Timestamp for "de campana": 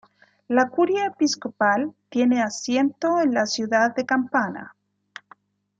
3.93-4.75